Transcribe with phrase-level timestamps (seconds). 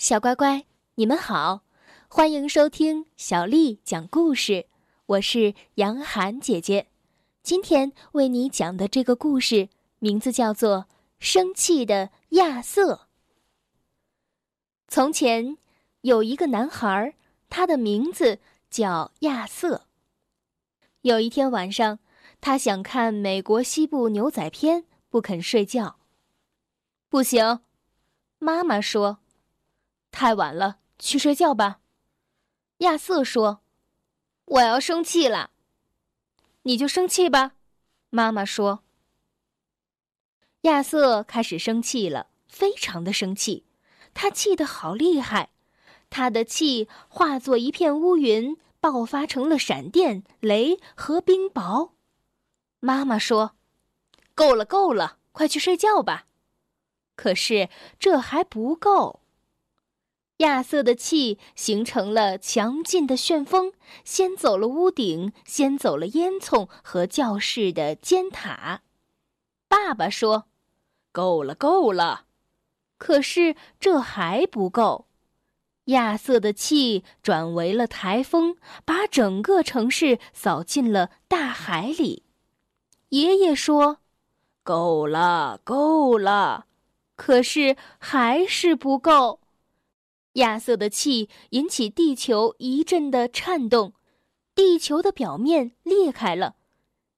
[0.00, 0.64] 小乖乖，
[0.94, 1.60] 你们好，
[2.08, 4.64] 欢迎收听小丽讲故事。
[5.04, 6.86] 我是杨涵姐姐，
[7.42, 9.68] 今天为你讲的这个故事
[9.98, 10.78] 名字叫做
[11.18, 12.94] 《生气的亚瑟》。
[14.88, 15.58] 从前
[16.00, 17.14] 有一个男孩，
[17.50, 18.38] 他的名字
[18.70, 19.84] 叫亚瑟。
[21.02, 21.98] 有一天晚上，
[22.40, 25.98] 他想看美国西部牛仔片，不肯睡觉。
[27.10, 27.60] 不行，
[28.38, 29.18] 妈妈说。
[30.10, 31.80] 太晚了，去睡觉吧。
[32.78, 33.62] 亚瑟说
[34.46, 35.50] ：“我要生气了。”
[36.64, 37.52] 你就生气吧，
[38.10, 38.84] 妈妈说。
[40.62, 43.64] 亚瑟开始生气了，非常的生气，
[44.12, 45.50] 他气得好厉害，
[46.10, 51.92] 他的气化作一片乌云，爆发成了闪电、雷和冰雹。
[52.80, 53.56] 妈妈说
[54.34, 56.26] ：“够了，够了，快去睡觉吧。”
[57.16, 57.68] 可是
[57.98, 59.19] 这还不够。
[60.40, 63.72] 亚瑟的气形成了强劲的旋风，
[64.04, 68.80] 掀走了屋顶，掀走了烟囱和教室的尖塔。
[69.68, 70.46] 爸爸说
[71.12, 72.24] ：“够了，够了。”
[72.96, 75.06] 可是这还不够。
[75.86, 82.24] 亚瑟的气转为了台风，把整个城市扫进了大海里。
[83.10, 83.98] 爷爷说
[84.64, 86.66] ：“够了，够了。”
[87.16, 89.40] 可是还是不够。
[90.34, 93.94] 亚瑟的气引起地球一阵的颤动，
[94.54, 96.54] 地球的表面裂开了，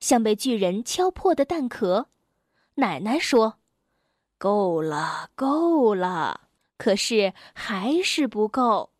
[0.00, 2.08] 像被巨人敲破的蛋壳。
[2.76, 3.58] 奶奶说
[4.38, 8.90] ：“够了，够了。”可是还是不够。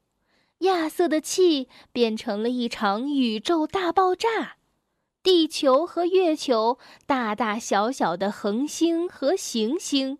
[0.58, 4.58] 亚瑟的气变成了一场宇宙大爆炸，
[5.22, 10.18] 地球和月球，大大小小的恒星和行星，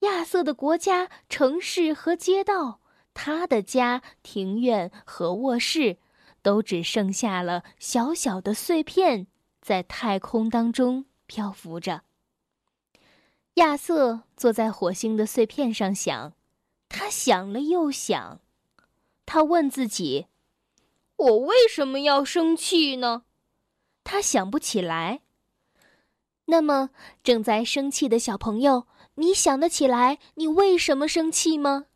[0.00, 2.80] 亚瑟的国家、城市和街道。
[3.14, 5.96] 他的家、庭院和卧室，
[6.42, 9.28] 都只剩下了小小的碎片，
[9.62, 12.02] 在太空当中漂浮着。
[13.54, 16.34] 亚瑟坐在火星的碎片上想，
[16.88, 18.40] 他想了又想，
[19.24, 20.26] 他问自己
[21.16, 23.22] ：“我为什么要生气呢？”
[24.02, 25.20] 他想不起来。
[26.46, 26.90] 那么，
[27.22, 31.86] 正在生气的小朋友，你想得起来你为什么生气吗？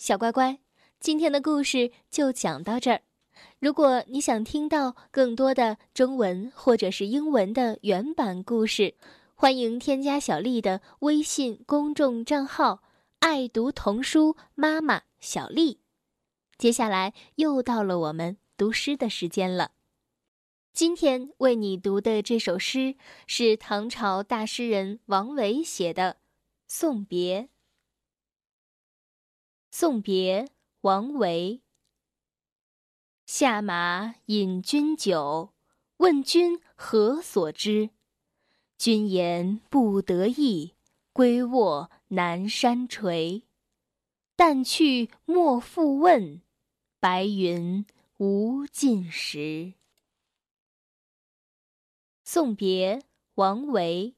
[0.00, 0.58] 小乖乖，
[0.98, 3.02] 今天的故事就讲到这儿。
[3.58, 8.94] 如果你想听到更多的中文或者是英文的原版故事，
[9.34, 12.82] 欢迎添加小丽的微信公众账号
[13.20, 15.80] “爱读童书妈妈小丽”。
[16.56, 19.72] 接下来又到了我们读诗的时间了。
[20.72, 22.96] 今天为你读的这首诗
[23.26, 26.12] 是唐朝大诗人王维写的
[26.66, 27.42] 《送别》。
[29.70, 30.50] 送别，
[30.80, 31.62] 王维。
[33.24, 35.52] 下马饮君酒，
[35.98, 37.90] 问君何所之？
[38.76, 40.74] 君言不得意，
[41.12, 43.44] 归卧南山陲。
[44.34, 46.42] 但去莫复问，
[46.98, 47.86] 白云
[48.16, 49.74] 无尽时。
[52.24, 53.02] 送别，
[53.34, 54.16] 王维。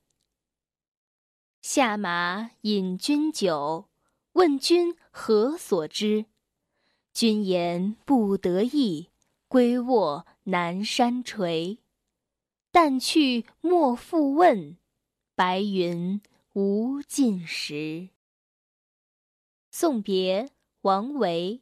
[1.61, 3.92] 下马饮君酒。
[4.33, 6.25] 问君何所之？
[7.13, 9.11] 君言不得意，
[9.47, 11.79] 归卧南山陲。
[12.71, 14.79] 但去莫复问，
[15.35, 16.23] 白云
[16.55, 18.09] 无尽时。
[19.71, 20.51] 送别，
[20.81, 21.61] 王维。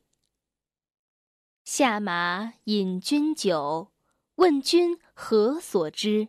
[1.65, 3.91] 下马饮君酒，
[4.37, 6.29] 问君何所之？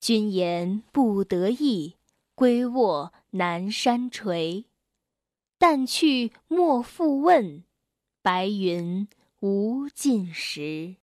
[0.00, 1.96] 君言不得意，
[2.34, 4.64] 归卧南山陲。
[5.66, 7.64] 但去莫复问，
[8.20, 9.08] 白云
[9.40, 10.96] 无尽时。